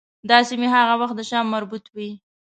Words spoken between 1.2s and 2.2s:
شام مربوط وې.